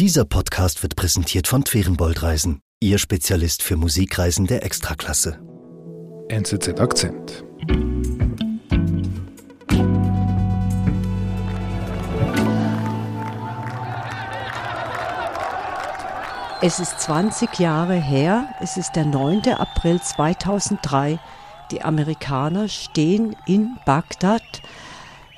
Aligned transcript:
Dieser 0.00 0.24
Podcast 0.24 0.82
wird 0.82 0.96
präsentiert 0.96 1.46
von 1.46 1.64
Twerenbold 1.64 2.20
Reisen, 2.24 2.62
Ihr 2.80 2.98
Spezialist 2.98 3.62
für 3.62 3.76
Musikreisen 3.76 4.48
der 4.48 4.64
Extraklasse. 4.64 5.38
NZZ 6.28 6.80
Akzent. 6.80 7.44
Es 16.60 16.80
ist 16.80 16.98
20 16.98 17.60
Jahre 17.60 17.94
her, 17.94 18.48
es 18.60 18.76
ist 18.76 18.96
der 18.96 19.04
9. 19.04 19.42
April 19.50 20.02
2003. 20.02 21.20
Die 21.70 21.82
Amerikaner 21.82 22.66
stehen 22.66 23.36
in 23.46 23.76
Bagdad 23.86 24.42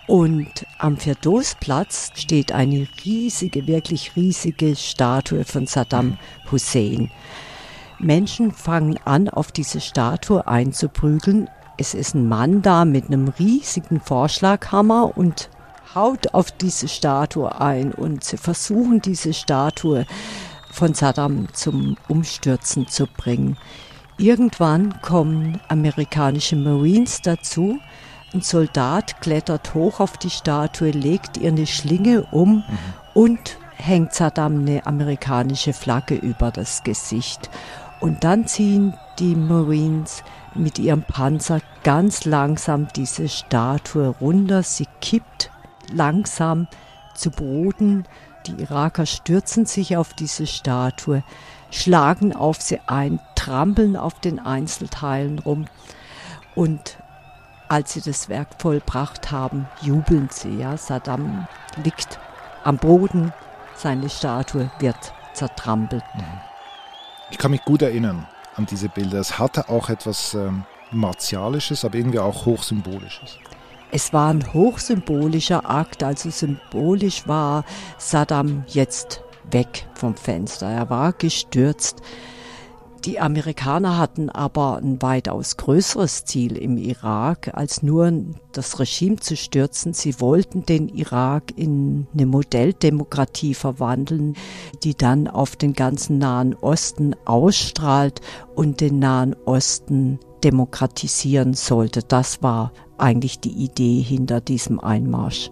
und 0.06 0.66
am 0.78 0.96
Firdausplatz 0.96 2.12
steht 2.14 2.52
eine 2.52 2.86
riesige, 3.04 3.66
wirklich 3.66 4.14
riesige 4.16 4.76
Statue 4.76 5.44
von 5.44 5.66
Saddam 5.66 6.18
Hussein. 6.50 7.10
Menschen 7.98 8.52
fangen 8.52 8.98
an, 9.04 9.28
auf 9.28 9.52
diese 9.52 9.80
Statue 9.80 10.46
einzuprügeln. 10.46 11.48
Es 11.78 11.94
ist 11.94 12.14
ein 12.14 12.28
Mann 12.28 12.62
da 12.62 12.84
mit 12.84 13.06
einem 13.06 13.28
riesigen 13.28 14.00
Vorschlaghammer 14.00 15.16
und 15.16 15.50
haut 15.94 16.34
auf 16.34 16.50
diese 16.52 16.88
Statue 16.88 17.60
ein 17.60 17.92
und 17.92 18.22
sie 18.22 18.36
versuchen 18.36 19.00
diese 19.00 19.32
Statue 19.32 20.06
von 20.70 20.94
Saddam 20.94 21.48
zum 21.52 21.96
Umstürzen 22.06 22.86
zu 22.86 23.06
bringen. 23.06 23.56
Irgendwann 24.18 25.00
kommen 25.02 25.60
amerikanische 25.68 26.56
Marines 26.56 27.22
dazu. 27.22 27.78
Ein 28.36 28.42
Soldat 28.42 29.22
klettert 29.22 29.72
hoch 29.72 29.98
auf 29.98 30.18
die 30.18 30.28
Statue, 30.28 30.90
legt 30.90 31.38
ihr 31.38 31.48
eine 31.48 31.66
Schlinge 31.66 32.26
um 32.32 32.56
mhm. 32.56 32.64
und 33.14 33.56
hängt 33.74 34.12
Saddam 34.12 34.58
eine 34.58 34.84
amerikanische 34.84 35.72
Flagge 35.72 36.16
über 36.16 36.50
das 36.50 36.82
Gesicht. 36.82 37.48
Und 37.98 38.24
dann 38.24 38.46
ziehen 38.46 38.92
die 39.18 39.34
Marines 39.34 40.22
mit 40.54 40.78
ihrem 40.78 41.02
Panzer 41.02 41.62
ganz 41.82 42.26
langsam 42.26 42.88
diese 42.94 43.30
Statue 43.30 44.08
runter. 44.08 44.62
Sie 44.62 44.86
kippt 45.00 45.50
langsam 45.90 46.68
zu 47.14 47.30
Boden. 47.30 48.04
Die 48.46 48.60
Iraker 48.60 49.06
stürzen 49.06 49.64
sich 49.64 49.96
auf 49.96 50.12
diese 50.12 50.46
Statue, 50.46 51.24
schlagen 51.70 52.36
auf 52.36 52.60
sie 52.60 52.80
ein, 52.86 53.18
trampeln 53.34 53.96
auf 53.96 54.20
den 54.20 54.38
Einzelteilen 54.38 55.38
rum 55.38 55.64
und 56.54 56.98
als 57.68 57.92
sie 57.92 58.00
das 58.00 58.28
Werk 58.28 58.48
vollbracht 58.58 59.30
haben, 59.30 59.68
jubeln 59.82 60.28
sie. 60.30 60.58
Ja? 60.58 60.76
Saddam 60.76 61.46
liegt 61.82 62.18
am 62.64 62.78
Boden, 62.78 63.32
seine 63.74 64.08
Statue 64.08 64.70
wird 64.78 65.12
zertrampelt. 65.34 66.04
Mhm. 66.14 66.24
Ich 67.30 67.38
kann 67.38 67.50
mich 67.50 67.64
gut 67.64 67.82
erinnern 67.82 68.26
an 68.54 68.66
diese 68.66 68.88
Bilder. 68.88 69.18
Es 69.18 69.38
hatte 69.38 69.68
auch 69.68 69.88
etwas 69.88 70.34
ähm, 70.34 70.64
Martialisches, 70.90 71.84
aber 71.84 71.96
irgendwie 71.96 72.18
auch 72.18 72.46
Hochsymbolisches. 72.46 73.38
Es 73.90 74.12
war 74.12 74.30
ein 74.30 74.52
hochsymbolischer 74.52 75.68
Akt, 75.68 76.02
also 76.02 76.30
symbolisch 76.30 77.26
war 77.26 77.64
Saddam 77.98 78.64
jetzt 78.66 79.22
weg 79.50 79.86
vom 79.94 80.16
Fenster. 80.16 80.68
Er 80.68 80.90
war 80.90 81.12
gestürzt. 81.12 82.02
Die 83.04 83.20
Amerikaner 83.20 83.98
hatten 83.98 84.30
aber 84.30 84.78
ein 84.78 85.00
weitaus 85.00 85.56
größeres 85.56 86.24
Ziel 86.24 86.56
im 86.56 86.76
Irak, 86.76 87.50
als 87.54 87.82
nur 87.82 88.12
das 88.52 88.80
Regime 88.80 89.16
zu 89.16 89.36
stürzen. 89.36 89.92
Sie 89.92 90.20
wollten 90.20 90.66
den 90.66 90.88
Irak 90.88 91.52
in 91.56 92.08
eine 92.14 92.26
Modelldemokratie 92.26 93.54
verwandeln, 93.54 94.34
die 94.82 94.96
dann 94.96 95.28
auf 95.28 95.54
den 95.54 95.74
ganzen 95.74 96.18
Nahen 96.18 96.54
Osten 96.54 97.14
ausstrahlt 97.26 98.20
und 98.56 98.80
den 98.80 98.98
Nahen 98.98 99.36
Osten 99.44 100.18
demokratisieren 100.42 101.54
sollte. 101.54 102.02
Das 102.02 102.42
war 102.42 102.72
eigentlich 102.98 103.40
die 103.40 103.52
Idee 103.52 104.00
hinter 104.00 104.40
diesem 104.40 104.80
Einmarsch. 104.80 105.50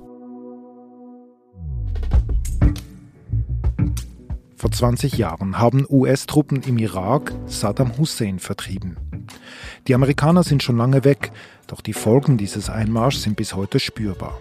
Vor 4.65 4.71
20 4.71 5.19
Jahren 5.19 5.59
haben 5.59 5.85
US-Truppen 5.87 6.63
im 6.63 6.79
Irak 6.79 7.35
Saddam 7.45 7.99
Hussein 7.99 8.39
vertrieben. 8.39 8.97
Die 9.87 9.95
Amerikaner 9.95 10.43
sind 10.43 10.63
schon 10.63 10.79
lange 10.79 11.05
weg, 11.05 11.33
doch 11.67 11.83
die 11.83 11.93
Folgen 11.93 12.39
dieses 12.39 12.71
Einmarschs 12.71 13.25
sind 13.25 13.37
bis 13.37 13.55
heute 13.55 13.79
spürbar. 13.79 14.41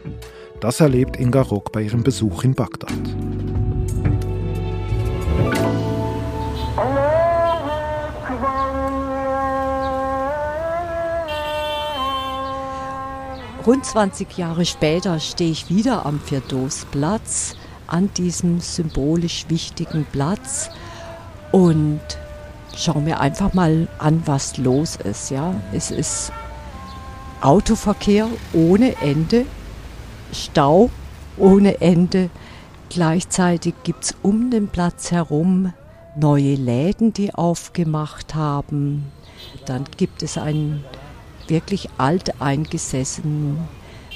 Das 0.61 0.79
erlebt 0.79 1.17
Inga 1.19 1.41
Rock 1.41 1.73
bei 1.73 1.81
ihrem 1.81 2.03
Besuch 2.03 2.45
in 2.45 2.53
Bagdad. 2.53 2.93
Rund 13.67 13.85
20 13.85 14.37
Jahre 14.37 14.63
später 14.63 15.19
stehe 15.19 15.51
ich 15.51 15.69
wieder 15.69 16.05
am 16.05 16.21
Firdausplatz 16.21 17.57
an 17.87 18.09
diesem 18.15 18.59
symbolisch 18.59 19.45
wichtigen 19.49 20.05
Platz 20.11 20.69
und 21.51 22.01
schau 22.75 22.99
mir 22.99 23.19
einfach 23.19 23.53
mal 23.53 23.87
an, 23.99 24.23
was 24.25 24.57
los 24.57 24.95
ist. 24.97 25.29
Ja, 25.29 25.55
es 25.71 25.91
ist 25.91 26.31
Autoverkehr 27.41 28.27
ohne 28.53 28.95
Ende, 29.01 29.45
Stau 30.31 30.89
ohne 31.37 31.81
Ende. 31.81 32.29
Gleichzeitig 32.89 33.73
gibt 33.83 34.05
es 34.05 34.15
um 34.21 34.51
den 34.51 34.67
Platz 34.67 35.11
herum 35.11 35.73
neue 36.15 36.55
Läden, 36.55 37.13
die 37.13 37.33
aufgemacht 37.33 38.35
haben. 38.35 39.11
Dann 39.65 39.85
gibt 39.97 40.23
es 40.23 40.37
einen 40.37 40.83
wirklich 41.47 41.89
alteingesessenen 41.97 43.57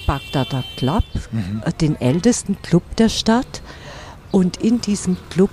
Bagdader 0.07 0.63
Club, 0.78 1.03
mhm. 1.31 1.62
Den 1.79 2.00
ältesten 2.01 2.59
Club 2.62 2.95
der 2.95 3.09
Stadt. 3.09 3.62
Und 4.31 4.57
in 4.57 4.81
diesem 4.81 5.18
Club 5.29 5.51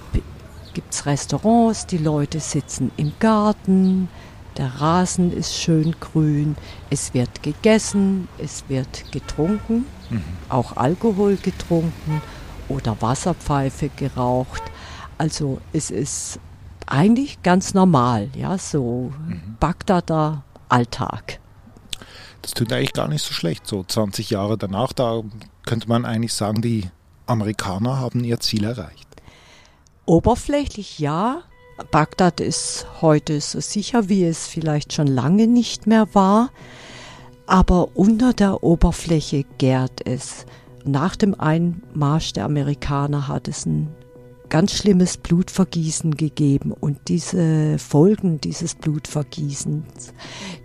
gibt 0.72 0.94
es 0.94 1.06
Restaurants, 1.06 1.86
die 1.86 1.98
Leute 1.98 2.40
sitzen 2.40 2.90
im 2.96 3.12
Garten, 3.20 4.08
der 4.56 4.80
Rasen 4.80 5.32
ist 5.32 5.54
schön 5.56 5.96
grün, 5.98 6.56
es 6.90 7.12
wird 7.12 7.42
gegessen, 7.42 8.28
es 8.38 8.64
wird 8.68 9.10
getrunken, 9.10 9.84
mhm. 10.10 10.22
auch 10.48 10.76
Alkohol 10.76 11.36
getrunken 11.36 12.22
oder 12.68 12.96
Wasserpfeife 13.00 13.90
geraucht. 13.96 14.62
Also 15.18 15.60
es 15.72 15.90
ist 15.90 16.38
eigentlich 16.86 17.42
ganz 17.42 17.74
normal, 17.74 18.28
ja, 18.36 18.58
so 18.58 19.12
mhm. 19.26 19.56
Bagdader 19.58 20.44
Alltag. 20.68 21.40
Das 22.44 22.52
tut 22.52 22.74
eigentlich 22.74 22.92
gar 22.92 23.08
nicht 23.08 23.24
so 23.24 23.32
schlecht. 23.32 23.66
So 23.66 23.82
20 23.82 24.28
Jahre 24.28 24.58
danach, 24.58 24.92
da 24.92 25.22
könnte 25.64 25.88
man 25.88 26.04
eigentlich 26.04 26.34
sagen, 26.34 26.60
die 26.60 26.90
Amerikaner 27.24 27.98
haben 27.98 28.22
ihr 28.22 28.38
Ziel 28.38 28.64
erreicht. 28.64 29.08
Oberflächlich 30.04 30.98
ja. 30.98 31.40
Bagdad 31.90 32.40
ist 32.40 32.86
heute 33.00 33.40
so 33.40 33.60
sicher, 33.60 34.10
wie 34.10 34.24
es 34.24 34.46
vielleicht 34.46 34.92
schon 34.92 35.06
lange 35.06 35.46
nicht 35.46 35.86
mehr 35.86 36.06
war. 36.14 36.50
Aber 37.46 37.96
unter 37.96 38.34
der 38.34 38.62
Oberfläche 38.62 39.46
gärt 39.56 40.06
es. 40.06 40.44
Nach 40.84 41.16
dem 41.16 41.40
Einmarsch 41.40 42.34
der 42.34 42.44
Amerikaner 42.44 43.26
hat 43.26 43.48
es 43.48 43.64
ein 43.64 43.88
ganz 44.54 44.70
schlimmes 44.70 45.16
Blutvergießen 45.16 46.12
gegeben 46.14 46.70
und 46.70 47.08
diese 47.08 47.76
Folgen 47.76 48.40
dieses 48.40 48.76
Blutvergießens, 48.76 50.14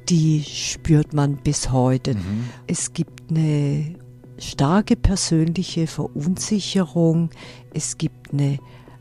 die 0.08 0.44
spürt 0.44 1.14
man 1.14 1.38
bis 1.38 1.72
heute. 1.72 2.14
Mhm. 2.14 2.50
Es 2.68 2.94
gibt 2.94 3.32
eine 3.32 3.96
starke 4.38 4.96
persönliche 4.96 5.88
Verunsicherung, 5.88 7.32
es 7.74 7.98
gibt 7.98 8.32
eine 8.32 8.60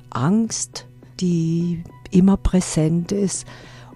Angst, 0.08 0.86
die 1.20 1.84
immer 2.10 2.38
präsent 2.38 3.12
ist 3.12 3.46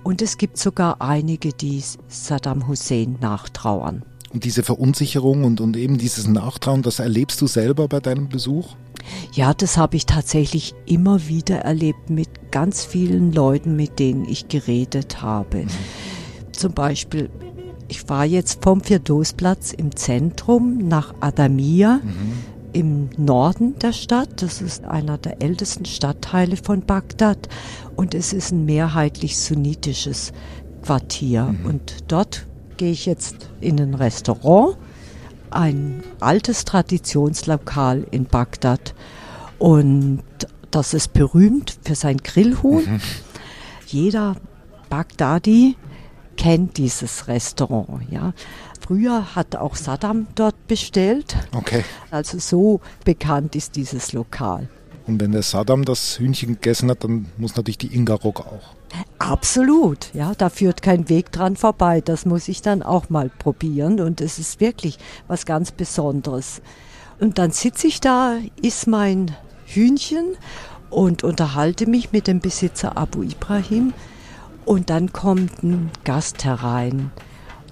und 0.04 0.20
es 0.20 0.36
gibt 0.36 0.58
sogar 0.58 1.00
einige, 1.00 1.54
die 1.54 1.82
Saddam 2.08 2.68
Hussein 2.68 3.16
nachtrauern. 3.18 4.04
Und 4.30 4.44
diese 4.44 4.62
Verunsicherung 4.62 5.44
und, 5.44 5.62
und 5.62 5.74
eben 5.78 5.96
dieses 5.96 6.26
Nachtrauen, 6.26 6.82
das 6.82 6.98
erlebst 6.98 7.40
du 7.40 7.46
selber 7.46 7.88
bei 7.88 8.00
deinem 8.00 8.28
Besuch? 8.28 8.76
Ja, 9.32 9.54
das 9.54 9.76
habe 9.76 9.96
ich 9.96 10.06
tatsächlich 10.06 10.74
immer 10.86 11.28
wieder 11.28 11.58
erlebt 11.58 12.10
mit 12.10 12.50
ganz 12.50 12.84
vielen 12.84 13.32
Leuten, 13.32 13.76
mit 13.76 13.98
denen 13.98 14.28
ich 14.28 14.48
geredet 14.48 15.22
habe. 15.22 15.64
Mhm. 15.64 15.68
Zum 16.52 16.72
Beispiel, 16.72 17.30
ich 17.88 18.08
war 18.08 18.24
jetzt 18.24 18.62
vom 18.62 18.80
Firdausplatz 18.80 19.72
im 19.72 19.94
Zentrum 19.96 20.78
nach 20.78 21.14
Adamia. 21.20 22.00
Mhm. 22.02 22.52
Im 22.74 23.10
Norden 23.18 23.78
der 23.80 23.92
Stadt, 23.92 24.40
das 24.40 24.62
ist 24.62 24.86
einer 24.86 25.18
der 25.18 25.42
ältesten 25.42 25.84
Stadtteile 25.84 26.56
von 26.56 26.80
Bagdad 26.80 27.50
und 27.96 28.14
es 28.14 28.32
ist 28.32 28.50
ein 28.50 28.64
mehrheitlich 28.64 29.38
sunnitisches 29.38 30.32
Quartier. 30.82 31.44
Mhm. 31.44 31.66
Und 31.66 31.96
dort 32.08 32.46
gehe 32.78 32.92
ich 32.92 33.04
jetzt 33.04 33.50
in 33.60 33.78
ein 33.78 33.92
Restaurant 33.92 34.78
ein 35.54 36.02
altes 36.20 36.64
Traditionslokal 36.64 38.06
in 38.10 38.24
Bagdad. 38.24 38.94
Und 39.58 40.22
das 40.70 40.94
ist 40.94 41.12
berühmt 41.12 41.76
für 41.84 41.94
sein 41.94 42.18
Grillhuhn. 42.18 42.84
Mhm. 42.84 43.00
Jeder 43.86 44.36
Bagdadi 44.88 45.76
kennt 46.36 46.78
dieses 46.78 47.28
Restaurant, 47.28 48.02
ja. 48.10 48.32
Früher 48.80 49.34
hat 49.36 49.54
auch 49.54 49.76
Saddam 49.76 50.26
dort 50.34 50.66
bestellt. 50.66 51.36
Okay. 51.54 51.84
Also 52.10 52.38
so 52.38 52.80
bekannt 53.04 53.54
ist 53.54 53.76
dieses 53.76 54.12
Lokal. 54.12 54.68
Und 55.06 55.20
wenn 55.20 55.32
der 55.32 55.42
Saddam 55.42 55.84
das 55.84 56.18
Hühnchen 56.18 56.54
gegessen 56.54 56.90
hat, 56.90 57.04
dann 57.04 57.26
muss 57.36 57.56
natürlich 57.56 57.78
die 57.78 57.94
Inga 57.94 58.14
Ruck 58.14 58.40
auch. 58.40 58.74
Absolut, 59.18 60.12
ja, 60.14 60.32
da 60.36 60.50
führt 60.50 60.82
kein 60.82 61.08
Weg 61.08 61.32
dran 61.32 61.56
vorbei. 61.56 62.00
Das 62.00 62.26
muss 62.26 62.48
ich 62.48 62.62
dann 62.62 62.82
auch 62.82 63.08
mal 63.08 63.30
probieren 63.30 64.00
und 64.00 64.20
es 64.20 64.38
ist 64.38 64.60
wirklich 64.60 64.98
was 65.28 65.46
ganz 65.46 65.70
Besonderes. 65.70 66.60
Und 67.20 67.38
dann 67.38 67.52
sitze 67.52 67.86
ich 67.86 68.00
da, 68.00 68.36
iss 68.60 68.86
mein 68.86 69.36
Hühnchen 69.64 70.36
und 70.90 71.24
unterhalte 71.24 71.86
mich 71.86 72.12
mit 72.12 72.26
dem 72.26 72.40
Besitzer 72.40 72.98
Abu 72.98 73.22
Ibrahim 73.22 73.94
und 74.64 74.90
dann 74.90 75.12
kommt 75.12 75.62
ein 75.62 75.90
Gast 76.04 76.44
herein 76.44 77.10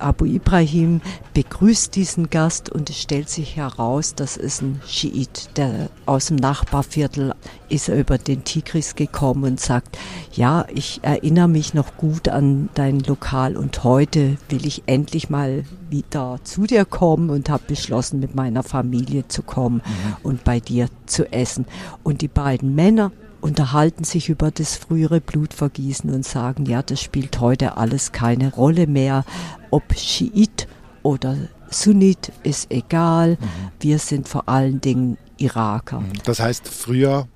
Abu 0.01 0.25
Ibrahim 0.25 1.01
begrüßt 1.35 1.95
diesen 1.95 2.31
Gast 2.31 2.71
und 2.71 2.91
es 2.91 3.01
stellt 3.01 3.29
sich 3.29 3.57
heraus, 3.57 4.15
das 4.15 4.37
ist 4.37 4.63
ein 4.63 4.81
Schiit, 4.87 5.57
der 5.57 5.91
aus 6.07 6.27
dem 6.27 6.37
Nachbarviertel 6.37 7.35
ist 7.69 7.89
er 7.89 7.99
über 7.99 8.19
den 8.19 8.45
Tigris 8.45 8.95
gekommen 8.95 9.45
und 9.45 9.61
sagt, 9.61 9.99
ja, 10.33 10.67
ich 10.75 11.01
erinnere 11.03 11.49
mich 11.49 11.75
noch 11.75 11.97
gut 11.97 12.29
an 12.29 12.69
dein 12.75 13.01
Lokal 13.01 13.57
und 13.57 13.85
heute 13.85 14.37
will 14.49 14.67
ich 14.67 14.83
endlich 14.87 15.31
mal 15.31 15.65
wieder 15.89 16.39
zu 16.45 16.67
dir 16.67 16.85
kommen 16.85 17.31
und 17.31 17.49
habe 17.49 17.63
beschlossen, 17.67 18.21
mit 18.21 18.35
meiner 18.35 18.63
Familie 18.63 19.29
zu 19.29 19.43
kommen 19.43 19.77
mhm. 19.77 20.17
und 20.23 20.45
bei 20.45 20.61
dir 20.61 20.89
zu 21.07 21.31
essen. 21.33 21.67
Und 22.03 22.23
die 22.23 22.29
beiden 22.29 22.75
Männer 22.75 23.13
unterhalten 23.41 24.05
sich 24.05 24.29
über 24.29 24.51
das 24.51 24.77
frühere 24.77 25.21
Blutvergießen 25.21 26.11
und 26.11 26.25
sagen, 26.25 26.67
ja, 26.67 26.83
das 26.83 27.01
spielt 27.01 27.41
heute 27.41 27.77
alles 27.77 28.13
keine 28.13 28.53
Rolle 28.53 28.87
mehr. 28.87 29.25
Ob 29.71 29.95
Schiit 29.97 30.69
oder 31.03 31.37
Sunnit 31.71 32.33
ist 32.43 32.71
egal. 32.71 33.39
Mhm. 33.41 33.47
Wir 33.81 33.99
sind 33.99 34.29
vor 34.29 34.49
allen 34.49 34.81
Dingen 34.81 35.19
Iraker. 35.39 36.01
Mhm. 36.01 36.13
Das 36.25 36.41
heißt, 36.41 36.69
früher 36.69 37.29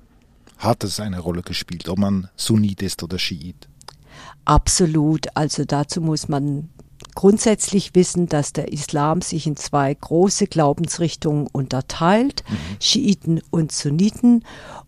hat 0.57 0.83
es 0.83 0.99
eine 0.99 1.19
Rolle 1.19 1.41
gespielt, 1.41 1.89
ob 1.89 1.99
man 1.99 2.29
Sunnit 2.35 2.81
ist 2.81 3.03
oder 3.03 3.19
Schiit. 3.19 3.67
Absolut. 4.45 5.27
Also 5.35 5.65
dazu 5.65 6.01
muss 6.01 6.27
man 6.27 6.69
grundsätzlich 7.15 7.95
wissen, 7.95 8.27
dass 8.27 8.53
der 8.53 8.71
Islam 8.71 9.21
sich 9.21 9.47
in 9.47 9.55
zwei 9.55 9.93
große 9.93 10.47
Glaubensrichtungen 10.47 11.47
unterteilt, 11.47 12.43
mhm. 12.47 12.55
Schiiten 12.79 13.41
und 13.49 13.71
Sunniten. 13.71 14.43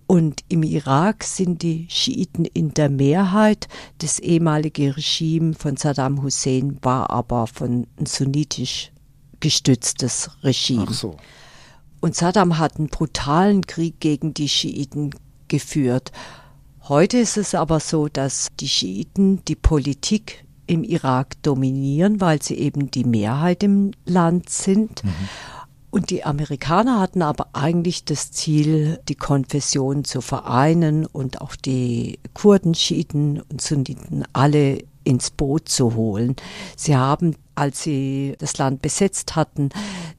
Und 0.08 0.46
im 0.48 0.64
Irak 0.64 1.26
sind 1.26 1.62
die 1.62 1.86
Schiiten 1.90 2.46
in 2.46 2.74
der 2.74 2.90
Mehrheit. 2.90 3.68
Das 3.98 4.20
ehemalige 4.20 4.96
Regime 4.96 5.54
von 5.54 5.76
Saddam 5.76 6.24
Hussein 6.24 6.78
war 6.82 7.10
aber 7.10 7.46
von 7.46 7.88
ein 8.00 8.06
sunnitisch 8.06 8.92
gestütztes 9.42 10.32
Regime. 10.44 10.86
Ach 10.88 10.94
so. 10.94 11.18
Und 12.00 12.16
Saddam 12.16 12.58
hat 12.58 12.78
einen 12.78 12.88
brutalen 12.88 13.68
Krieg 13.68 14.00
gegen 14.00 14.34
die 14.34 14.48
Schiiten 14.48 15.12
geführt. 15.50 16.14
Heute 16.88 17.18
ist 17.18 17.36
es 17.36 17.54
aber 17.54 17.82
so, 17.82 18.08
dass 18.08 18.48
die 18.62 18.70
Schiiten 18.70 19.44
die 19.46 19.56
Politik 19.56 20.46
im 20.68 20.84
Irak 20.84 21.42
dominieren, 21.42 22.22
weil 22.22 22.42
sie 22.42 22.56
eben 22.56 22.92
die 22.92 23.04
Mehrheit 23.04 23.64
im 23.64 23.92
Land 24.06 24.50
sind. 24.50 25.04
Mhm. 25.04 25.14
Und 25.98 26.12
die 26.12 26.24
Amerikaner 26.24 27.00
hatten 27.00 27.24
aber 27.24 27.48
eigentlich 27.54 28.06
das 28.06 28.32
Ziel, 28.32 29.00
die 29.10 29.16
Konfession 29.16 30.04
zu 30.04 30.22
vereinen 30.22 31.08
und 31.08 31.42
auch 31.42 31.56
die 31.56 32.20
Kurden, 32.36 32.76
Schiiten 32.76 33.42
und 33.42 33.62
Sunniten 33.62 34.24
alle 34.32 34.78
ins 35.04 35.32
Boot 35.32 35.70
zu 35.70 35.96
holen. 35.96 36.36
Sie 36.76 36.96
haben, 36.96 37.36
als 37.56 37.82
sie 37.82 38.36
das 38.38 38.60
Land 38.60 38.84
besetzt 38.84 39.36
hatten, 39.36 39.70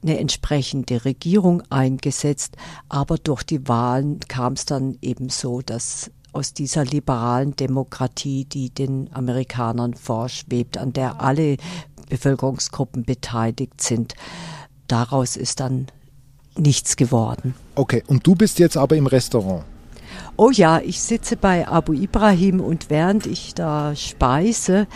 eine 0.03 0.19
entsprechende 0.19 1.05
Regierung 1.05 1.63
eingesetzt, 1.69 2.57
aber 2.89 3.17
durch 3.17 3.43
die 3.43 3.65
Wahlen 3.69 4.19
kam 4.27 4.53
es 4.53 4.65
dann 4.65 4.97
eben 5.01 5.29
so, 5.29 5.61
dass 5.61 6.11
aus 6.33 6.53
dieser 6.53 6.83
liberalen 6.83 7.55
Demokratie, 7.55 8.43
die 8.43 8.69
den 8.69 9.09
Amerikanern 9.13 9.93
vorschwebt, 9.93 10.77
an 10.77 10.91
der 10.91 11.21
alle 11.21 11.55
Bevölkerungsgruppen 12.09 13.03
beteiligt 13.03 13.79
sind, 13.79 14.15
daraus 14.91 15.37
ist 15.37 15.59
dann 15.59 15.87
nichts 16.57 16.95
geworden. 16.95 17.53
Okay, 17.75 18.03
und 18.07 18.25
du 18.25 18.35
bist 18.35 18.59
jetzt 18.59 18.77
aber 18.77 18.95
im 18.95 19.07
Restaurant. 19.07 19.63
Oh 20.35 20.51
ja, 20.51 20.79
ich 20.79 21.01
sitze 21.01 21.37
bei 21.37 21.67
Abu 21.67 21.93
Ibrahim 21.93 22.59
und 22.59 22.89
während 22.89 23.25
ich 23.25 23.53
da 23.55 23.95
speise 23.95 24.87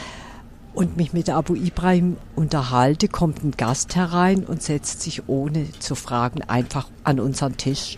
und 0.73 0.97
mich 0.97 1.13
mit 1.13 1.29
Abu 1.29 1.55
Ibrahim 1.55 2.17
unterhalte, 2.35 3.07
kommt 3.07 3.43
ein 3.43 3.51
Gast 3.51 3.95
herein 3.95 4.43
und 4.43 4.63
setzt 4.63 5.01
sich 5.01 5.27
ohne 5.27 5.71
zu 5.79 5.95
fragen 5.95 6.41
einfach 6.41 6.87
an 7.03 7.19
unseren 7.19 7.57
Tisch. 7.57 7.97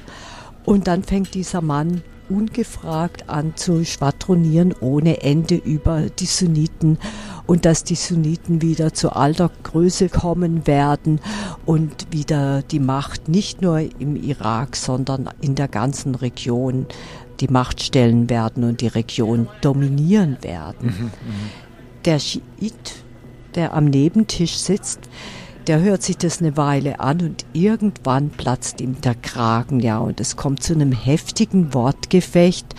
Und 0.65 0.87
dann 0.87 1.03
fängt 1.03 1.33
dieser 1.35 1.61
Mann 1.61 2.01
ungefragt 2.27 3.29
an 3.29 3.53
zu 3.55 3.85
schwadronieren 3.85 4.73
ohne 4.79 5.21
Ende 5.21 5.55
über 5.55 6.09
die 6.09 6.25
Sunniten 6.25 6.97
und 7.47 7.65
dass 7.65 7.83
die 7.83 7.95
Sunniten 7.95 8.61
wieder 8.61 8.93
zu 8.93 9.11
alter 9.11 9.51
Größe 9.63 10.09
kommen 10.09 10.67
werden 10.67 11.19
und 11.65 12.07
wieder 12.11 12.63
die 12.63 12.79
Macht 12.79 13.29
nicht 13.29 13.61
nur 13.61 13.79
im 13.99 14.15
Irak, 14.15 14.75
sondern 14.75 15.29
in 15.41 15.55
der 15.55 15.67
ganzen 15.67 16.15
Region 16.15 16.87
die 17.39 17.47
Macht 17.47 17.81
stellen 17.83 18.29
werden 18.29 18.63
und 18.63 18.81
die 18.81 18.87
Region 18.87 19.47
dominieren 19.61 20.37
werden. 20.41 20.87
Mhm, 20.87 21.03
mhm. 21.05 21.11
der 22.05 22.19
Schiit, 22.19 22.95
der 23.55 23.73
am 23.73 23.85
Nebentisch 23.85 24.57
sitzt, 24.57 25.01
der 25.67 25.81
hört 25.81 26.03
sich 26.03 26.17
das 26.17 26.41
eine 26.41 26.57
Weile 26.57 26.99
an 26.99 27.21
und 27.21 27.45
irgendwann 27.53 28.29
platzt 28.29 28.81
ihm 28.81 29.01
der 29.01 29.15
Kragen, 29.15 29.79
ja, 29.79 29.97
und 29.97 30.19
es 30.19 30.35
kommt 30.35 30.61
zu 30.61 30.73
einem 30.73 30.91
heftigen 30.91 31.73
Wortgefecht, 31.73 32.75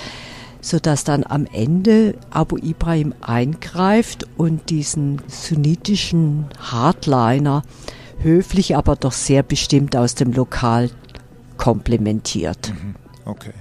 sodass 0.67 1.05
dann 1.05 1.23
am 1.23 1.47
Ende 1.47 2.19
Abu 2.31 2.57
Ibrahim 2.57 3.15
eingreift 3.21 4.27
und 4.37 4.69
diesen 4.69 5.23
sunnitischen 5.29 6.47
Hardliner 6.59 7.63
höflich, 8.19 8.75
aber 8.75 8.97
doch 8.97 9.13
sehr 9.13 9.45
bestimmt 9.45 9.95
aus 9.95 10.17
dem 10.17 10.33
Lokal 10.33 10.91
komplimentiert. 11.57 12.71
Mhm. 12.71 12.97
Okay. 13.25 13.53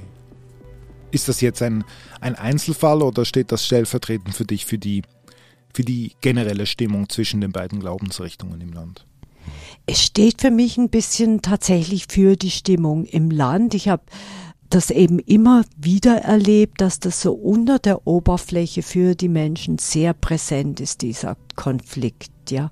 Ist 1.12 1.28
das 1.30 1.42
jetzt 1.42 1.62
ein, 1.62 1.84
ein 2.22 2.34
Einzelfall 2.34 3.04
oder 3.04 3.24
steht 3.24 3.52
das 3.52 3.64
stellvertretend 3.64 4.34
für 4.36 4.46
dich 4.46 4.66
für 4.66 4.80
die, 4.80 5.04
für 5.76 5.84
die 5.84 6.14
generelle 6.22 6.66
Stimmung 6.66 7.08
zwischen 7.08 7.40
den 7.40 7.52
beiden 7.52 7.82
Glaubensrichtungen 7.82 8.60
im 8.62 8.74
Land? 8.74 9.06
Es 9.86 10.02
steht 10.02 10.42
für 10.42 10.50
mich 10.50 10.78
ein 10.78 10.90
bisschen 10.90 11.44
tatsächlich 11.44 12.08
für 12.10 12.36
die 12.36 12.50
Stimmung 12.50 13.06
im 13.06 13.30
Land. 13.30 13.76
Ich 13.76 13.90
habe 13.90 14.02
das 14.70 14.90
eben 14.90 15.20
immer 15.20 15.64
wieder 15.78 16.18
erlebt, 16.18 16.82
dass 16.82 17.00
das 17.00 17.22
so 17.22 17.34
unter 17.34 17.80
der 17.80 18.08
Oberfläche 18.08 18.82
für 18.82 19.16
die 19.16 19.30
Menschen 19.30 19.78
sehr 19.78 20.14
präsent 20.14 20.80
ist, 20.80 21.02
dieser 21.02 21.38
Konflikt, 21.56 22.52
ja. 22.52 22.72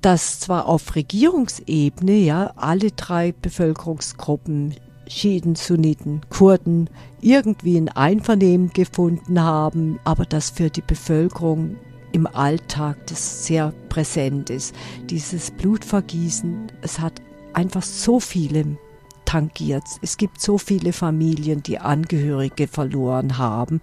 Dass 0.00 0.40
zwar 0.40 0.66
auf 0.66 0.94
Regierungsebene, 0.94 2.16
ja, 2.16 2.52
alle 2.56 2.90
drei 2.90 3.32
Bevölkerungsgruppen, 3.32 4.74
Schiiten, 5.08 5.54
Sunniten, 5.54 6.20
Kurden, 6.28 6.90
irgendwie 7.20 7.76
ein 7.76 7.88
Einvernehmen 7.88 8.70
gefunden 8.70 9.40
haben, 9.40 9.98
aber 10.04 10.24
dass 10.24 10.50
für 10.50 10.70
die 10.70 10.82
Bevölkerung 10.82 11.76
im 12.12 12.26
Alltag 12.26 13.06
das 13.08 13.44
sehr 13.44 13.72
präsent 13.88 14.50
ist. 14.50 14.74
Dieses 15.10 15.50
Blutvergießen, 15.50 16.68
es 16.80 17.00
hat 17.00 17.20
einfach 17.54 17.82
so 17.82 18.20
viele 18.20 18.76
tangiert. 19.24 19.84
Es 20.02 20.16
gibt 20.16 20.40
so 20.40 20.58
viele 20.58 20.92
Familien, 20.92 21.62
die 21.62 21.78
Angehörige 21.78 22.68
verloren 22.68 23.38
haben 23.38 23.80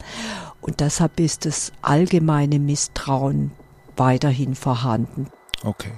und 0.61 0.79
deshalb 0.79 1.19
ist 1.19 1.45
das 1.45 1.71
allgemeine 1.81 2.59
Misstrauen 2.59 3.51
weiterhin 3.95 4.55
vorhanden. 4.55 5.27
Okay. 5.63 5.93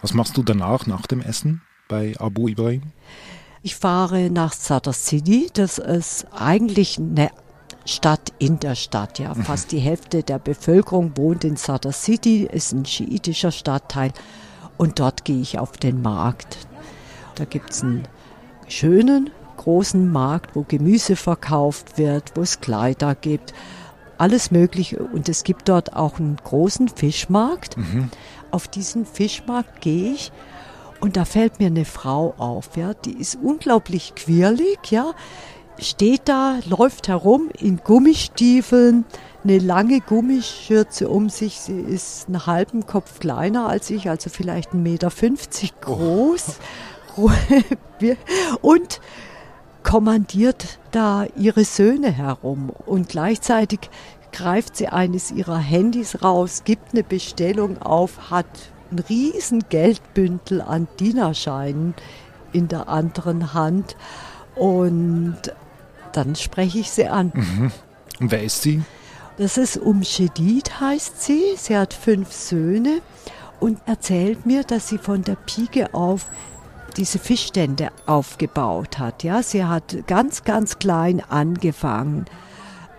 Was 0.00 0.14
machst 0.14 0.36
du 0.36 0.42
danach, 0.42 0.86
nach 0.86 1.06
dem 1.06 1.20
Essen 1.20 1.62
bei 1.88 2.14
Abu 2.18 2.48
Ibrahim? 2.48 2.82
Ich 3.62 3.76
fahre 3.76 4.30
nach 4.30 4.52
Sadr 4.52 4.92
City. 4.92 5.48
Das 5.52 5.78
ist 5.78 6.26
eigentlich 6.32 6.98
eine 6.98 7.30
Stadt 7.84 8.32
in 8.38 8.58
der 8.58 8.74
Stadt. 8.74 9.20
Ja, 9.20 9.34
mhm. 9.34 9.44
fast 9.44 9.70
die 9.70 9.78
Hälfte 9.78 10.22
der 10.22 10.38
Bevölkerung 10.40 11.16
wohnt 11.16 11.44
in 11.44 11.56
Sadr 11.56 11.92
City, 11.92 12.48
ist 12.50 12.72
ein 12.72 12.84
schiitischer 12.84 13.52
Stadtteil. 13.52 14.12
Und 14.76 14.98
dort 14.98 15.24
gehe 15.24 15.40
ich 15.40 15.58
auf 15.60 15.72
den 15.72 16.02
Markt. 16.02 16.58
Da 17.34 17.44
gibt 17.44 17.70
es 17.70 17.82
einen 17.82 18.02
schönen, 18.68 19.30
großen 19.56 20.10
Markt, 20.10 20.56
wo 20.56 20.64
Gemüse 20.66 21.16
verkauft 21.16 21.98
wird, 21.98 22.32
wo 22.34 22.42
es 22.42 22.60
Kleider 22.60 23.14
gibt, 23.14 23.54
alles 24.18 24.50
Mögliche. 24.50 25.02
Und 25.02 25.28
es 25.28 25.44
gibt 25.44 25.68
dort 25.68 25.94
auch 25.94 26.18
einen 26.18 26.36
großen 26.36 26.88
Fischmarkt. 26.88 27.76
Mhm. 27.76 28.10
Auf 28.50 28.68
diesen 28.68 29.06
Fischmarkt 29.06 29.80
gehe 29.80 30.12
ich 30.12 30.32
und 31.02 31.16
da 31.16 31.24
fällt 31.24 31.58
mir 31.58 31.66
eine 31.66 31.84
Frau 31.84 32.32
auf, 32.38 32.76
ja, 32.76 32.94
die 32.94 33.14
ist 33.14 33.36
unglaublich 33.42 34.14
quirlig, 34.14 34.78
ja, 34.90 35.14
steht 35.76 36.28
da, 36.28 36.60
läuft 36.64 37.08
herum 37.08 37.50
in 37.58 37.78
Gummistiefeln, 37.78 39.04
eine 39.42 39.58
lange 39.58 40.00
Gummischürze 40.00 41.08
um 41.08 41.28
sich. 41.28 41.58
Sie 41.58 41.80
ist 41.80 42.28
einen 42.28 42.46
halben 42.46 42.86
Kopf 42.86 43.18
kleiner 43.18 43.66
als 43.66 43.90
ich, 43.90 44.08
also 44.08 44.30
vielleicht 44.30 44.74
1,50 44.74 44.76
Meter 44.76 45.10
groß. 45.80 46.44
Oh. 46.48 46.52
Und 48.62 49.00
kommandiert 49.82 50.78
da 50.90 51.26
ihre 51.36 51.64
Söhne 51.64 52.10
herum. 52.10 52.70
Und 52.86 53.08
gleichzeitig 53.08 53.90
greift 54.32 54.76
sie 54.76 54.88
eines 54.88 55.30
ihrer 55.30 55.58
Handys 55.58 56.22
raus, 56.22 56.62
gibt 56.64 56.92
eine 56.92 57.02
Bestellung 57.02 57.80
auf, 57.82 58.30
hat 58.30 58.46
ein 58.90 58.98
riesen 58.98 59.64
Geldbündel 59.68 60.60
an 60.62 60.88
Dienerscheinen 60.98 61.94
in 62.52 62.68
der 62.68 62.88
anderen 62.88 63.54
Hand 63.54 63.96
und 64.54 65.36
dann 66.12 66.36
spreche 66.36 66.78
ich 66.78 66.90
sie 66.90 67.08
an. 67.08 67.32
Mhm. 67.34 67.72
Und 68.20 68.30
wer 68.30 68.42
ist 68.42 68.62
sie? 68.62 68.82
Das 69.38 69.56
ist 69.56 69.78
Umshedid, 69.78 70.80
heißt 70.80 71.22
sie. 71.22 71.54
Sie 71.56 71.76
hat 71.76 71.94
fünf 71.94 72.32
Söhne 72.32 73.00
und 73.60 73.80
erzählt 73.86 74.44
mir, 74.44 74.62
dass 74.62 74.88
sie 74.88 74.98
von 74.98 75.22
der 75.22 75.36
Pike 75.36 75.94
auf 75.94 76.26
diese 76.92 77.18
Fischstände 77.18 77.90
aufgebaut 78.06 78.98
hat. 78.98 79.22
Ja, 79.22 79.42
sie 79.42 79.64
hat 79.64 80.06
ganz, 80.06 80.44
ganz 80.44 80.78
klein 80.78 81.22
angefangen 81.28 82.26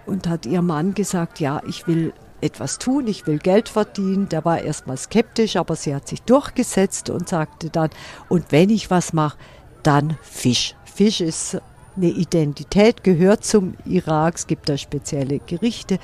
und 0.06 0.28
hat 0.28 0.46
ihrem 0.46 0.68
Mann 0.68 0.94
gesagt, 0.94 1.40
ja, 1.40 1.62
ich 1.68 1.88
will 1.88 2.14
etwas 2.42 2.78
tun, 2.78 3.08
ich 3.08 3.26
will 3.26 3.40
Geld 3.40 3.70
verdienen. 3.70 4.30
Der 4.30 4.44
war 4.46 4.62
erstmal 4.62 4.98
skeptisch, 4.98 5.56
aber 5.56 5.76
sie 5.76 5.96
hat 5.96 6.08
sich 6.08 6.22
durchgesetzt 6.22 7.10
und 7.10 7.30
sagte 7.30 7.70
dann, 7.70 7.90
und 8.30 8.52
wenn 8.52 8.70
ich 8.70 8.92
was 8.92 9.14
mache, 9.14 9.38
dann 9.82 10.18
Fisch. 10.22 10.76
Fisch 10.84 11.22
ist 11.22 11.62
eine 11.96 12.10
Identität, 12.10 13.04
gehört 13.04 13.46
zum 13.46 13.76
Irak, 13.86 14.36
es 14.36 14.48
gibt 14.48 14.68
da 14.68 14.78
spezielle 14.78 15.40
Gerichte. 15.40 16.00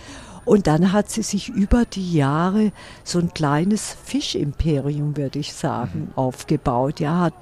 Und 0.49 0.65
dann 0.65 0.93
hat 0.93 1.11
sie 1.11 1.21
sich 1.21 1.49
über 1.49 1.85
die 1.85 2.11
Jahre 2.11 2.71
so 3.03 3.19
ein 3.19 3.31
kleines 3.35 3.95
Fischimperium, 4.03 5.15
würde 5.15 5.37
ich 5.37 5.53
sagen, 5.53 6.07
mhm. 6.07 6.17
aufgebaut. 6.17 6.99
Ja, 6.99 7.19
hat 7.19 7.35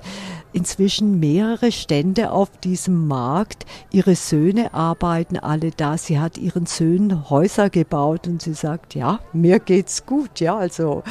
inzwischen 0.51 1.17
mehrere 1.17 1.71
Stände 1.71 2.31
auf 2.31 2.49
diesem 2.57 3.07
Markt. 3.07 3.65
Ihre 3.91 4.15
Söhne 4.15 4.73
arbeiten 4.73 5.37
alle 5.37 5.71
da. 5.71 5.97
Sie 5.97 6.19
hat 6.19 6.37
ihren 6.37 6.65
Söhnen 6.65 7.29
Häuser 7.29 7.69
gebaut 7.69 8.27
und 8.27 8.41
sie 8.41 8.53
sagt, 8.53 8.93
ja, 8.93 9.21
mir 9.31 9.59
geht's 9.59 10.05
gut. 10.05 10.41
Ja, 10.41 10.57
also 10.57 11.03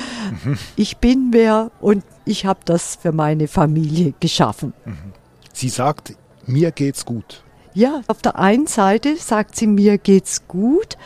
mhm. 0.44 0.58
ich 0.76 0.98
bin 0.98 1.28
wer 1.30 1.70
und 1.80 2.04
ich 2.26 2.44
habe 2.44 2.60
das 2.66 2.96
für 2.96 3.12
meine 3.12 3.48
Familie 3.48 4.12
geschaffen. 4.20 4.74
Mhm. 4.84 5.14
Sie 5.54 5.70
sagt, 5.70 6.14
mir 6.44 6.72
geht's 6.72 7.06
gut. 7.06 7.42
Ja, 7.72 8.02
auf 8.06 8.20
der 8.20 8.38
einen 8.38 8.66
Seite 8.66 9.16
sagt 9.16 9.56
sie, 9.56 9.66
mir 9.66 9.96
geht's 9.96 10.46
gut. 10.46 10.98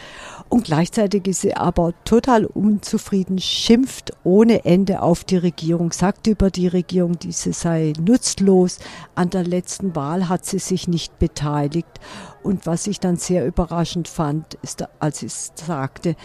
Und 0.50 0.64
gleichzeitig 0.64 1.28
ist 1.28 1.42
sie 1.42 1.56
aber 1.56 1.94
total 2.04 2.44
unzufrieden, 2.44 3.38
schimpft 3.38 4.12
ohne 4.24 4.64
Ende 4.64 5.00
auf 5.00 5.22
die 5.22 5.36
Regierung, 5.36 5.92
sagt 5.92 6.26
über 6.26 6.50
die 6.50 6.66
Regierung, 6.66 7.20
diese 7.20 7.52
sei 7.52 7.92
nutzlos. 8.04 8.80
An 9.14 9.30
der 9.30 9.44
letzten 9.44 9.94
Wahl 9.94 10.28
hat 10.28 10.44
sie 10.44 10.58
sich 10.58 10.88
nicht 10.88 11.20
beteiligt. 11.20 12.00
Und 12.42 12.66
was 12.66 12.88
ich 12.88 12.98
dann 12.98 13.16
sehr 13.16 13.46
überraschend 13.46 14.08
fand, 14.08 14.54
ist, 14.62 14.84
als 14.98 15.20
sie 15.20 15.28
sagte, 15.28 16.16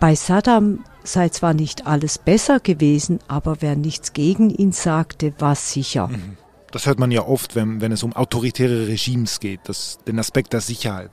bei 0.00 0.16
Saddam 0.16 0.84
sei 1.04 1.28
zwar 1.28 1.54
nicht 1.54 1.86
alles 1.86 2.18
besser 2.18 2.58
gewesen, 2.58 3.20
aber 3.28 3.58
wer 3.60 3.76
nichts 3.76 4.14
gegen 4.14 4.50
ihn 4.50 4.72
sagte, 4.72 5.32
war 5.38 5.54
sicher. 5.54 6.08
Mhm. 6.08 6.36
Das 6.72 6.86
hört 6.86 6.98
man 6.98 7.12
ja 7.12 7.24
oft, 7.24 7.54
wenn, 7.54 7.80
wenn 7.80 7.92
es 7.92 8.02
um 8.02 8.14
autoritäre 8.14 8.88
Regimes 8.88 9.38
geht, 9.38 9.60
das, 9.64 9.98
den 10.08 10.18
Aspekt 10.18 10.52
der 10.52 10.60
Sicherheit. 10.60 11.12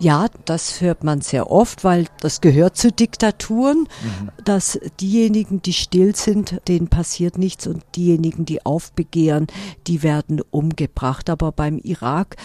Ja, 0.00 0.28
das 0.46 0.80
hört 0.80 1.04
man 1.04 1.20
sehr 1.20 1.50
oft, 1.50 1.84
weil 1.84 2.06
das 2.20 2.40
gehört 2.40 2.76
zu 2.78 2.90
Diktaturen, 2.90 3.80
mhm. 3.80 4.30
dass 4.44 4.80
diejenigen, 4.98 5.60
die 5.60 5.74
still 5.74 6.16
sind, 6.16 6.60
denen 6.68 6.88
passiert 6.88 7.36
nichts 7.36 7.66
und 7.66 7.84
diejenigen, 7.96 8.46
die 8.46 8.64
aufbegehren, 8.64 9.46
die 9.86 10.02
werden 10.02 10.40
umgebracht. 10.50 11.28
Aber 11.28 11.52
beim 11.52 11.76
Irak 11.76 12.36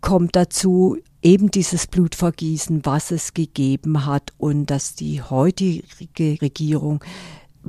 kommt 0.00 0.36
dazu 0.36 0.96
eben 1.20 1.50
dieses 1.50 1.86
Blutvergießen, 1.86 2.86
was 2.86 3.10
es 3.10 3.34
gegeben 3.34 4.06
hat 4.06 4.32
und 4.38 4.66
dass 4.66 4.94
die 4.94 5.20
heutige 5.20 6.40
Regierung 6.40 7.04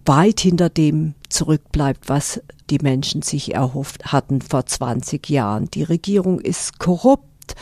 weit 0.05 0.39
hinter 0.39 0.69
dem 0.69 1.15
zurückbleibt, 1.27 2.07
was 2.07 2.41
die 2.69 2.79
Menschen 2.79 3.23
sich 3.23 3.55
erhofft 3.55 4.13
hatten 4.13 4.41
vor 4.41 4.65
20 4.65 5.29
Jahren. 5.29 5.69
Die 5.71 5.83
Regierung 5.83 6.39
ist 6.39 6.79
korrupt, 6.79 7.55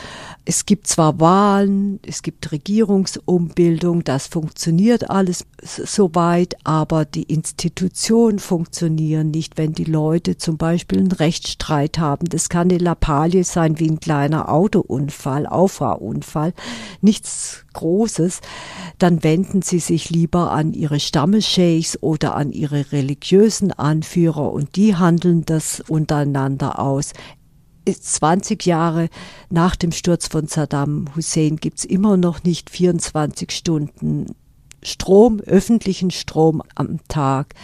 es 0.48 0.64
gibt 0.64 0.86
zwar 0.86 1.18
Wahlen, 1.18 1.98
es 2.06 2.22
gibt 2.22 2.52
Regierungsumbildung, 2.52 4.04
das 4.04 4.28
funktioniert 4.28 5.10
alles 5.10 5.44
soweit, 5.60 6.54
aber 6.62 7.04
die 7.04 7.24
Institutionen 7.24 8.38
funktionieren 8.38 9.32
nicht, 9.32 9.58
wenn 9.58 9.72
die 9.72 9.84
Leute 9.84 10.36
zum 10.36 10.56
Beispiel 10.56 11.00
einen 11.00 11.10
Rechtsstreit 11.10 11.98
haben. 11.98 12.28
Das 12.28 12.48
kann 12.48 12.70
eine 12.70 12.78
Lappalie 12.78 13.42
sein 13.42 13.80
wie 13.80 13.90
ein 13.90 13.98
kleiner 13.98 14.48
Autounfall, 14.48 15.48
Auffahrunfall, 15.48 16.54
nichts 17.00 17.64
Großes. 17.72 18.40
Dann 18.98 19.24
wenden 19.24 19.62
sie 19.62 19.80
sich 19.80 20.10
lieber 20.10 20.52
an 20.52 20.74
ihre 20.74 21.00
Stammesheiks 21.00 22.00
oder 22.00 22.36
an 22.36 22.52
ihre 22.52 22.92
religiösen 22.92 23.72
Anführer 23.72 24.52
und 24.52 24.76
die 24.76 24.94
handeln 24.94 25.44
das 25.44 25.82
untereinander 25.88 26.78
aus. 26.78 27.14
20 27.94 28.66
Jahre 28.66 29.08
nach 29.50 29.76
dem 29.76 29.92
Sturz 29.92 30.28
von 30.28 30.48
Saddam 30.48 31.06
Hussein 31.14 31.56
gibt 31.56 31.78
es 31.78 31.84
immer 31.84 32.16
noch 32.16 32.42
nicht 32.42 32.70
24 32.70 33.50
Stunden 33.50 34.34
Strom, 34.82 35.40
öffentlichen 35.40 36.10
Strom 36.10 36.62
am 36.74 37.00
Tag. 37.08 37.54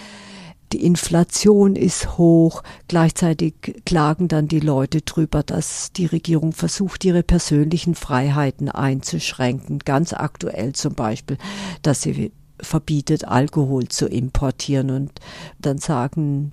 Die 0.73 0.85
Inflation 0.85 1.77
ist 1.77 2.17
hoch. 2.17 2.63
Gleichzeitig 2.89 3.55
klagen 3.85 4.29
dann 4.29 4.49
die 4.49 4.61
Leute 4.61 5.03
drüber, 5.03 5.43
dass 5.43 5.93
die 5.93 6.07
Regierung 6.07 6.53
versucht, 6.53 7.05
ihre 7.05 7.23
persönlichen 7.23 7.95
Freiheiten 7.95 8.71
einzuschränken. 8.71 9.81
Ganz 9.81 10.15
aktuell 10.15 10.73
zum 10.73 10.95
Beispiel, 10.95 11.37
dass 11.83 12.03
sie 12.03 12.33
verbietet, 12.63 13.27
Alkohol 13.27 13.89
zu 13.89 14.07
importieren. 14.07 14.91
Und 14.91 15.13
dann 15.59 15.79
sagen 15.79 16.53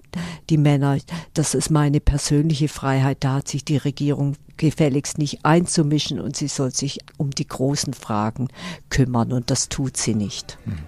die 0.49 0.57
Männer, 0.57 0.97
das 1.33 1.53
ist 1.53 1.69
meine 1.69 1.99
persönliche 1.99 2.67
Freiheit, 2.67 3.17
da 3.21 3.35
hat 3.35 3.47
sich 3.47 3.63
die 3.63 3.77
Regierung 3.77 4.35
gefälligst 4.57 5.17
nicht 5.17 5.45
einzumischen 5.45 6.19
und 6.19 6.35
sie 6.35 6.49
soll 6.49 6.71
sich 6.71 6.99
um 7.17 7.31
die 7.31 7.47
großen 7.47 7.93
Fragen 7.93 8.49
kümmern 8.89 9.31
und 9.31 9.49
das 9.49 9.69
tut 9.69 9.95
sie 9.95 10.15
nicht. 10.15 10.57
Hm. 10.65 10.79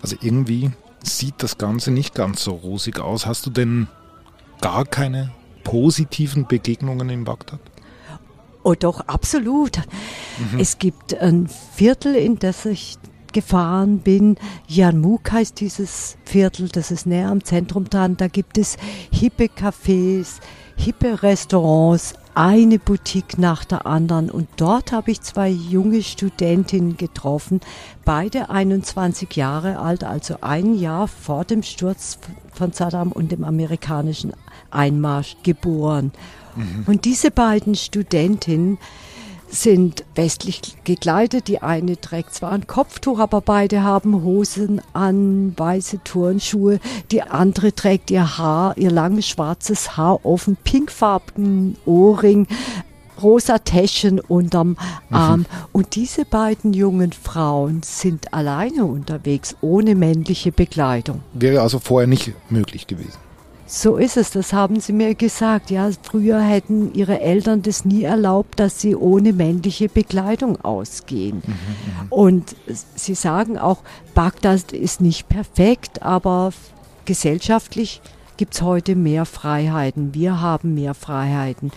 Also 0.00 0.16
irgendwie 0.20 0.70
sieht 1.02 1.42
das 1.42 1.58
Ganze 1.58 1.90
nicht 1.90 2.14
ganz 2.14 2.44
so 2.44 2.52
rosig 2.52 3.00
aus. 3.00 3.26
Hast 3.26 3.46
du 3.46 3.50
denn 3.50 3.88
gar 4.60 4.84
keine 4.84 5.32
positiven 5.64 6.46
Begegnungen 6.46 7.08
in 7.08 7.24
Bagdad? 7.24 7.60
Oh 8.62 8.74
doch, 8.74 9.00
absolut. 9.00 9.78
Mhm. 10.38 10.60
Es 10.60 10.78
gibt 10.78 11.14
ein 11.14 11.48
Viertel, 11.48 12.14
in 12.14 12.38
das 12.38 12.64
ich 12.66 12.96
gefahren 13.32 13.98
bin. 13.98 14.36
Janmuk 14.66 15.32
heißt 15.32 15.60
dieses 15.60 16.16
Viertel, 16.24 16.68
das 16.68 16.90
ist 16.90 17.06
näher 17.06 17.28
am 17.28 17.44
Zentrum 17.44 17.84
dran. 17.84 18.16
Da 18.16 18.28
gibt 18.28 18.58
es 18.58 18.76
hippe 19.10 19.44
Cafés, 19.46 20.40
hippe 20.76 21.22
Restaurants, 21.22 22.14
eine 22.34 22.78
Boutique 22.78 23.36
nach 23.36 23.64
der 23.64 23.84
anderen. 23.86 24.30
Und 24.30 24.48
dort 24.56 24.92
habe 24.92 25.10
ich 25.10 25.20
zwei 25.22 25.48
junge 25.48 26.02
Studentinnen 26.02 26.96
getroffen, 26.96 27.60
beide 28.04 28.50
21 28.50 29.34
Jahre 29.34 29.80
alt, 29.80 30.04
also 30.04 30.36
ein 30.40 30.74
Jahr 30.74 31.08
vor 31.08 31.44
dem 31.44 31.64
Sturz 31.64 32.18
von 32.52 32.72
Saddam 32.72 33.10
und 33.10 33.32
dem 33.32 33.42
amerikanischen 33.42 34.32
Einmarsch 34.70 35.36
geboren. 35.42 36.12
Mhm. 36.54 36.84
Und 36.86 37.04
diese 37.04 37.32
beiden 37.32 37.74
Studentinnen, 37.74 38.78
sind 39.50 40.04
westlich 40.14 40.60
gekleidet. 40.84 41.48
Die 41.48 41.62
eine 41.62 42.00
trägt 42.00 42.34
zwar 42.34 42.52
ein 42.52 42.66
Kopftuch, 42.66 43.18
aber 43.18 43.40
beide 43.40 43.82
haben 43.82 44.22
Hosen 44.22 44.80
an, 44.92 45.54
weiße 45.56 46.00
Turnschuhe. 46.04 46.80
Die 47.10 47.22
andere 47.22 47.74
trägt 47.74 48.10
ihr 48.10 48.38
Haar, 48.38 48.76
ihr 48.76 48.90
langes 48.90 49.26
schwarzes 49.26 49.96
Haar 49.96 50.24
offen, 50.24 50.56
pinkfarbenen 50.62 51.76
Ohrring, 51.86 52.46
rosa 53.22 53.58
Täschchen 53.58 54.20
unterm 54.20 54.76
Arm. 55.10 55.40
Mhm. 55.40 55.46
Und 55.72 55.94
diese 55.96 56.24
beiden 56.24 56.72
jungen 56.72 57.12
Frauen 57.12 57.82
sind 57.82 58.32
alleine 58.32 58.84
unterwegs, 58.84 59.56
ohne 59.60 59.94
männliche 59.94 60.52
Begleitung. 60.52 61.20
Wäre 61.32 61.62
also 61.62 61.78
vorher 61.78 62.06
nicht 62.06 62.32
möglich 62.50 62.86
gewesen. 62.86 63.27
So 63.70 63.98
ist 63.98 64.16
es, 64.16 64.30
das 64.30 64.54
haben 64.54 64.80
sie 64.80 64.94
mir 64.94 65.14
gesagt. 65.14 65.70
Ja, 65.70 65.90
früher 66.02 66.40
hätten 66.40 66.94
ihre 66.94 67.20
Eltern 67.20 67.60
das 67.60 67.84
nie 67.84 68.02
erlaubt, 68.02 68.58
dass 68.58 68.80
sie 68.80 68.96
ohne 68.96 69.34
männliche 69.34 69.90
Bekleidung 69.90 70.58
ausgehen. 70.64 71.42
Mhm, 71.46 71.52
mhm. 71.52 72.06
Und 72.08 72.56
sie 72.96 73.14
sagen 73.14 73.58
auch, 73.58 73.82
Bagdad 74.14 74.72
ist 74.72 75.02
nicht 75.02 75.28
perfekt, 75.28 76.02
aber 76.02 76.52
gesellschaftlich 77.04 78.00
gibt 78.38 78.54
es 78.54 78.62
heute 78.62 78.96
mehr 78.96 79.26
Freiheiten. 79.26 80.14
Wir 80.14 80.40
haben 80.40 80.72
mehr 80.72 80.94
Freiheiten. 80.94 81.70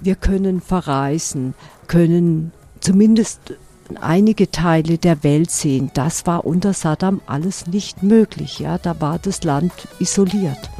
wir 0.00 0.16
können 0.16 0.60
verreisen, 0.60 1.54
können 1.86 2.52
zumindest 2.80 3.54
einige 4.00 4.50
Teile 4.50 4.98
der 4.98 5.24
Welt 5.24 5.50
sehen. 5.50 5.90
Das 5.94 6.26
war 6.26 6.44
unter 6.44 6.72
Saddam 6.72 7.20
alles 7.26 7.66
nicht 7.66 8.02
möglich. 8.02 8.58
Ja, 8.58 8.78
da 8.78 9.00
war 9.00 9.18
das 9.18 9.42
Land 9.42 9.72
isoliert. 9.98 10.70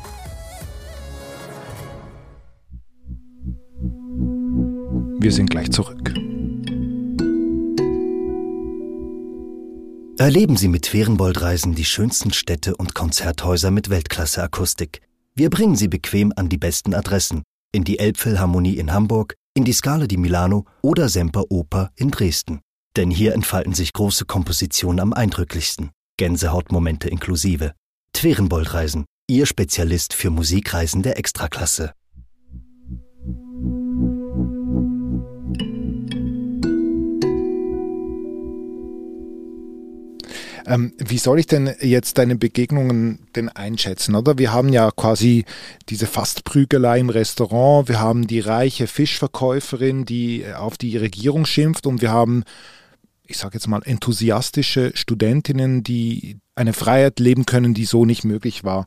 Wir 5.22 5.32
sind 5.32 5.50
gleich 5.50 5.70
zurück. 5.70 6.14
Erleben 10.16 10.56
Sie 10.56 10.68
mit 10.68 10.86
Ferienboldreisen 10.86 11.74
die 11.74 11.84
schönsten 11.84 12.32
Städte 12.32 12.74
und 12.74 12.94
Konzerthäuser 12.94 13.70
mit 13.70 13.90
Weltklasse-Akustik. 13.90 15.02
Wir 15.34 15.50
bringen 15.50 15.76
Sie 15.76 15.88
bequem 15.88 16.32
an 16.36 16.48
die 16.48 16.56
besten 16.56 16.94
Adressen. 16.94 17.42
In 17.70 17.84
die 17.84 17.98
Elbphilharmonie 17.98 18.78
in 18.78 18.94
Hamburg, 18.94 19.34
in 19.52 19.64
die 19.64 19.74
Scala 19.74 20.06
di 20.06 20.16
Milano 20.16 20.64
oder 20.80 21.10
Semper 21.10 21.44
Oper 21.50 21.90
in 21.96 22.10
Dresden. 22.10 22.60
Denn 22.96 23.10
hier 23.10 23.34
entfalten 23.34 23.74
sich 23.74 23.92
große 23.92 24.24
Kompositionen 24.24 25.00
am 25.00 25.12
eindrücklichsten. 25.12 25.90
Gänsehautmomente 26.16 27.10
inklusive. 27.10 27.74
Twerenboldreisen, 28.14 29.04
Ihr 29.28 29.44
Spezialist 29.44 30.14
für 30.14 30.30
Musikreisen 30.30 31.02
der 31.02 31.18
Extraklasse. 31.18 31.92
Ähm, 40.70 40.94
wie 40.98 41.18
soll 41.18 41.40
ich 41.40 41.46
denn 41.46 41.74
jetzt 41.80 42.16
deine 42.16 42.36
Begegnungen 42.36 43.26
denn 43.34 43.48
einschätzen, 43.48 44.14
oder? 44.14 44.38
Wir 44.38 44.52
haben 44.52 44.68
ja 44.68 44.90
quasi 44.92 45.44
diese 45.88 46.06
Fastprügelei 46.06 47.00
im 47.00 47.10
Restaurant, 47.10 47.88
wir 47.88 48.00
haben 48.00 48.28
die 48.28 48.40
reiche 48.40 48.86
Fischverkäuferin, 48.86 50.04
die 50.04 50.46
auf 50.56 50.78
die 50.78 50.96
Regierung 50.96 51.44
schimpft 51.44 51.86
und 51.86 52.00
wir 52.00 52.12
haben 52.12 52.44
ich 53.30 53.38
sage 53.38 53.54
jetzt 53.54 53.68
mal, 53.68 53.80
enthusiastische 53.84 54.90
Studentinnen, 54.94 55.84
die 55.84 56.38
eine 56.56 56.72
Freiheit 56.72 57.20
leben 57.20 57.46
können, 57.46 57.74
die 57.74 57.84
so 57.84 58.04
nicht 58.04 58.24
möglich 58.24 58.64
war. 58.64 58.86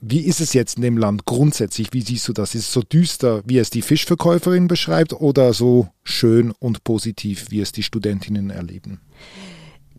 Wie 0.00 0.20
ist 0.20 0.42
es 0.42 0.52
jetzt 0.52 0.76
in 0.76 0.82
dem 0.82 0.98
Land 0.98 1.24
grundsätzlich? 1.24 1.88
Wie 1.92 2.02
siehst 2.02 2.28
du 2.28 2.34
das? 2.34 2.54
Ist 2.54 2.66
es 2.66 2.72
so 2.72 2.82
düster, 2.82 3.42
wie 3.46 3.56
es 3.56 3.70
die 3.70 3.80
Fischverkäuferin 3.80 4.68
beschreibt, 4.68 5.14
oder 5.14 5.54
so 5.54 5.88
schön 6.04 6.50
und 6.50 6.84
positiv, 6.84 7.46
wie 7.50 7.60
es 7.60 7.72
die 7.72 7.82
Studentinnen 7.82 8.50
erleben? 8.50 9.00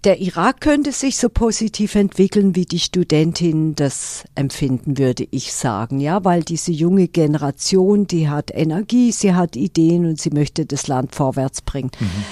Der 0.04 0.22
Irak 0.22 0.62
könnte 0.62 0.92
sich 0.92 1.18
so 1.18 1.28
positiv 1.28 1.96
entwickeln, 1.96 2.56
wie 2.56 2.66
die 2.66 2.80
Studentin 2.80 3.74
das 3.74 4.26
empfinden, 4.36 4.98
würde 4.98 5.28
ich 5.32 5.54
sagen, 5.54 6.00
ja, 6.00 6.24
weil 6.24 6.44
diese 6.44 6.72
junge 6.72 7.08
Generation, 7.08 8.06
die 8.06 8.30
hat 8.30 8.52
Energie, 8.54 9.12
sie 9.12 9.34
hat 9.34 9.56
Ideen 9.56 10.06
und 10.06 10.22
sie 10.22 10.30
möchte 10.30 10.66
das 10.68 10.88
Land 10.88 11.16
vorwärts 11.16 11.62
bringen. 11.62 11.92
Mhm. 12.00 12.24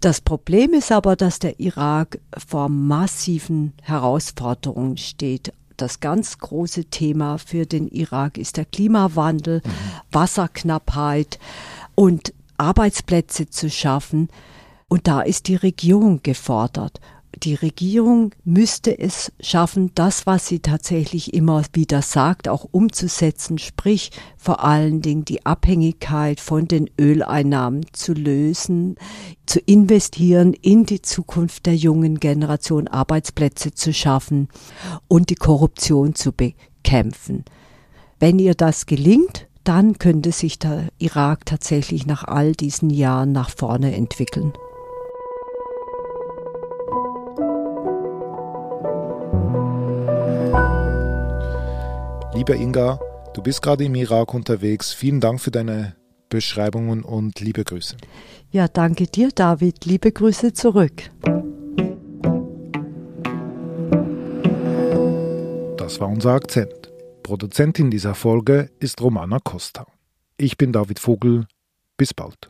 Das 0.00 0.22
Problem 0.22 0.72
ist 0.72 0.92
aber, 0.92 1.14
dass 1.14 1.40
der 1.40 1.60
Irak 1.60 2.20
vor 2.48 2.70
massiven 2.70 3.74
Herausforderungen 3.82 4.96
steht. 4.96 5.52
Das 5.76 6.00
ganz 6.00 6.38
große 6.38 6.86
Thema 6.86 7.36
für 7.36 7.66
den 7.66 7.86
Irak 7.88 8.38
ist 8.38 8.56
der 8.56 8.64
Klimawandel, 8.64 9.60
mhm. 9.62 9.70
Wasserknappheit 10.10 11.38
und 11.94 12.32
Arbeitsplätze 12.56 13.50
zu 13.50 13.68
schaffen. 13.68 14.28
Und 14.90 15.08
da 15.08 15.22
ist 15.22 15.48
die 15.48 15.56
Regierung 15.56 16.20
gefordert 16.22 17.00
die 17.38 17.54
Regierung 17.54 18.34
müsste 18.44 18.98
es 18.98 19.32
schaffen, 19.40 19.92
das, 19.94 20.26
was 20.26 20.46
sie 20.46 20.60
tatsächlich 20.60 21.32
immer 21.32 21.62
wieder 21.72 22.02
sagt, 22.02 22.48
auch 22.48 22.66
umzusetzen, 22.70 23.58
sprich 23.58 24.10
vor 24.36 24.64
allen 24.64 25.00
Dingen 25.00 25.24
die 25.24 25.46
Abhängigkeit 25.46 26.40
von 26.40 26.66
den 26.66 26.90
Öleinnahmen 27.00 27.86
zu 27.92 28.12
lösen, 28.12 28.96
zu 29.46 29.60
investieren 29.60 30.54
in 30.54 30.84
die 30.84 31.02
Zukunft 31.02 31.66
der 31.66 31.76
jungen 31.76 32.18
Generation, 32.20 32.88
Arbeitsplätze 32.88 33.72
zu 33.72 33.92
schaffen 33.92 34.48
und 35.08 35.30
die 35.30 35.36
Korruption 35.36 36.14
zu 36.14 36.32
bekämpfen. 36.32 37.44
Wenn 38.18 38.38
ihr 38.38 38.54
das 38.54 38.86
gelingt, 38.86 39.46
dann 39.64 39.98
könnte 39.98 40.32
sich 40.32 40.58
der 40.58 40.88
Irak 40.98 41.46
tatsächlich 41.46 42.06
nach 42.06 42.24
all 42.24 42.52
diesen 42.52 42.90
Jahren 42.90 43.32
nach 43.32 43.50
vorne 43.50 43.94
entwickeln. 43.94 44.52
Liebe 52.40 52.54
Inga, 52.54 52.98
du 53.34 53.42
bist 53.42 53.60
gerade 53.60 53.84
im 53.84 53.94
Irak 53.94 54.32
unterwegs. 54.32 54.94
Vielen 54.94 55.20
Dank 55.20 55.42
für 55.42 55.50
deine 55.50 55.94
Beschreibungen 56.30 57.02
und 57.02 57.38
liebe 57.38 57.64
Grüße. 57.64 57.98
Ja, 58.50 58.66
danke 58.66 59.06
dir, 59.06 59.28
David. 59.28 59.84
Liebe 59.84 60.10
Grüße 60.10 60.54
zurück. 60.54 61.10
Das 65.76 66.00
war 66.00 66.08
unser 66.08 66.30
Akzent. 66.30 66.90
Produzentin 67.22 67.90
dieser 67.90 68.14
Folge 68.14 68.70
ist 68.80 69.02
Romana 69.02 69.38
Costa. 69.44 69.84
Ich 70.38 70.56
bin 70.56 70.72
David 70.72 70.98
Vogel. 70.98 71.46
Bis 71.98 72.14
bald. 72.14 72.48